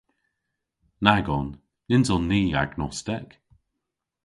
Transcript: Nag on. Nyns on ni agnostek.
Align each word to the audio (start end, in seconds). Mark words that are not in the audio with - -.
Nag 1.05 1.25
on. 1.37 1.49
Nyns 1.87 2.09
on 2.15 2.23
ni 2.31 2.41
agnostek. 2.61 3.29